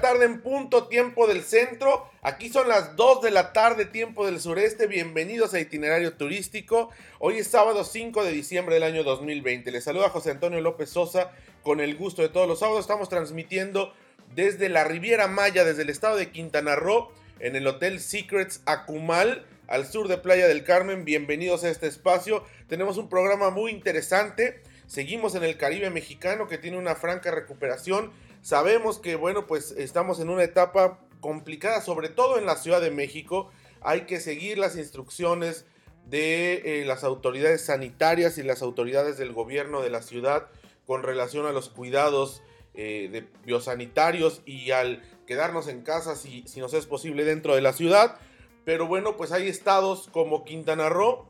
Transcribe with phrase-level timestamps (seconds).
[0.00, 2.08] tarde en punto, tiempo del centro.
[2.22, 4.86] Aquí son las 2 de la tarde, tiempo del sureste.
[4.86, 6.90] Bienvenidos a Itinerario Turístico.
[7.18, 9.70] Hoy es sábado 5 de diciembre del año 2020.
[9.70, 12.80] Les saluda José Antonio López Sosa con el gusto de todos los sábados.
[12.80, 13.92] Estamos transmitiendo
[14.34, 19.44] desde la Riviera Maya, desde el estado de Quintana Roo, en el Hotel Secrets Acumal,
[19.68, 21.04] al sur de Playa del Carmen.
[21.04, 22.44] Bienvenidos a este espacio.
[22.68, 24.62] Tenemos un programa muy interesante.
[24.86, 28.12] Seguimos en el Caribe mexicano que tiene una franca recuperación
[28.44, 32.90] Sabemos que, bueno, pues estamos en una etapa complicada, sobre todo en la Ciudad de
[32.90, 33.50] México.
[33.80, 35.64] Hay que seguir las instrucciones
[36.04, 40.48] de eh, las autoridades sanitarias y las autoridades del gobierno de la ciudad
[40.86, 42.42] con relación a los cuidados
[42.74, 47.72] eh, biosanitarios y al quedarnos en casa si, si nos es posible dentro de la
[47.72, 48.18] ciudad.
[48.66, 51.24] Pero bueno, pues hay estados como Quintana Roo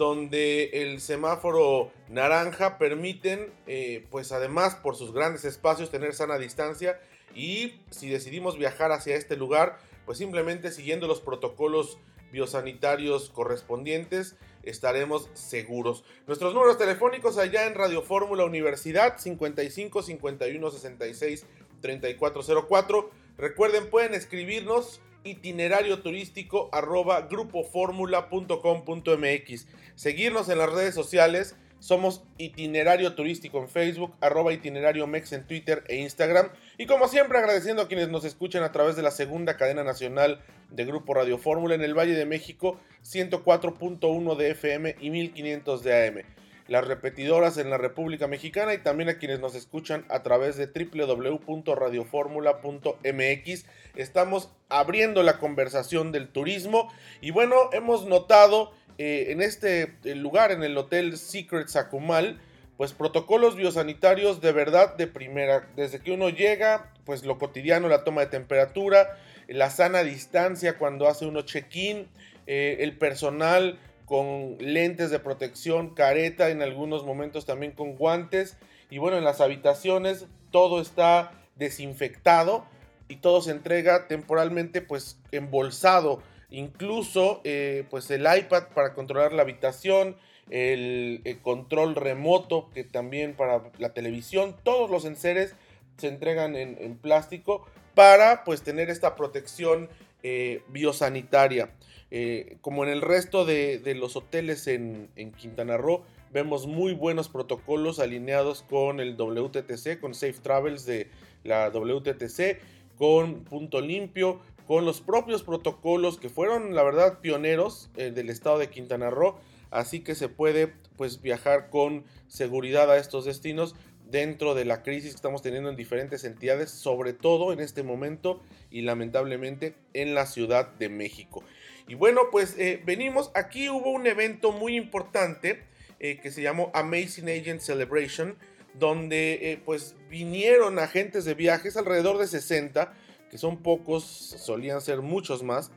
[0.00, 6.98] donde el semáforo naranja permiten, eh, pues además por sus grandes espacios, tener sana distancia
[7.34, 11.98] y si decidimos viajar hacia este lugar, pues simplemente siguiendo los protocolos
[12.32, 16.02] biosanitarios correspondientes, estaremos seguros.
[16.26, 21.44] Nuestros números telefónicos allá en Radio Fórmula Universidad 55 51 66
[21.82, 23.10] 3404.
[23.36, 29.66] Recuerden, pueden escribirnos itinerario turístico arroba grupoformula.com.mx.
[29.94, 31.56] Seguirnos en las redes sociales.
[31.78, 36.50] Somos Itinerario Turístico en Facebook, arroba Itinerario Mex en Twitter e Instagram.
[36.76, 40.42] Y como siempre agradeciendo a quienes nos escuchan a través de la segunda cadena nacional
[40.70, 46.06] de Grupo Radio Fórmula en el Valle de México, 104.1 de FM y 1500 de
[46.06, 46.39] AM
[46.70, 50.68] las repetidoras en la República Mexicana y también a quienes nos escuchan a través de
[50.68, 53.64] www.radioformula.mx.
[53.96, 56.88] Estamos abriendo la conversación del turismo
[57.20, 62.40] y bueno, hemos notado eh, en este eh, lugar, en el Hotel Secret Sacumal,
[62.76, 65.68] pues protocolos biosanitarios de verdad de primera.
[65.74, 71.08] Desde que uno llega, pues lo cotidiano, la toma de temperatura, la sana distancia cuando
[71.08, 72.06] hace uno check-in,
[72.46, 73.80] eh, el personal
[74.10, 78.56] con lentes de protección, careta, en algunos momentos también con guantes.
[78.90, 82.66] Y bueno, en las habitaciones todo está desinfectado
[83.06, 86.24] y todo se entrega temporalmente pues embolsado.
[86.50, 90.16] Incluso eh, pues el iPad para controlar la habitación,
[90.50, 95.54] el, control remoto que también para la televisión, todos los enseres
[95.98, 99.88] se entregan en, plástico para pues tener esta protección
[100.22, 101.70] eh, biosanitaria.
[102.10, 108.00] Eh, como en el resto de, los hoteles en, Quintana Roo, vemos muy buenos protocolos
[108.00, 111.08] alineados con el WTTC, con Safe Travels de
[111.44, 112.58] la WTTC,
[112.98, 118.58] con Punto Limpio, con los propios protocolos que fueron, la verdad, pioneros eh, del estado
[118.58, 119.36] de Quintana Roo.
[119.70, 123.76] Así que se puede pues viajar con seguridad a estos destinos
[124.10, 128.42] dentro de la crisis que estamos teniendo en diferentes entidades, sobre todo en este momento
[128.70, 131.42] y lamentablemente en la Ciudad de México.
[131.86, 135.62] Y bueno, pues eh, venimos, aquí hubo un evento muy importante
[135.98, 138.36] eh, que se llamó Amazing Agent Celebration,
[138.74, 142.92] donde eh, pues vinieron agentes de viajes, alrededor de 60,
[143.30, 145.70] que son pocos, solían ser muchos más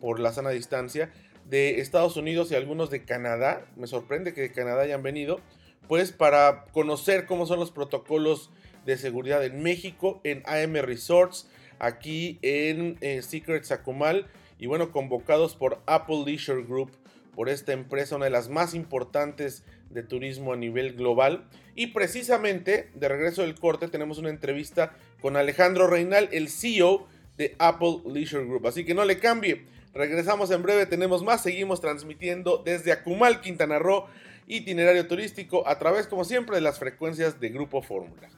[0.00, 1.12] por la sana distancia,
[1.48, 5.40] de Estados Unidos y algunos de Canadá, me sorprende que de Canadá hayan venido,
[5.88, 8.50] pues para conocer cómo son los protocolos
[8.86, 14.26] de seguridad en México, en AM Resorts, aquí en Secret Sacumal
[14.58, 16.90] y bueno, convocados por Apple Leisure Group,
[17.34, 21.48] por esta empresa, una de las más importantes de turismo a nivel global.
[21.76, 27.06] Y precisamente, de regreso del corte, tenemos una entrevista con Alejandro Reinal, el CEO
[27.36, 28.66] de Apple Leisure Group.
[28.66, 29.64] Así que no le cambie.
[29.94, 34.06] Regresamos en breve, tenemos más, seguimos transmitiendo desde Acumal, Quintana Roo,
[34.48, 38.28] itinerario turístico a través, como siempre, de las frecuencias de Grupo Fórmula.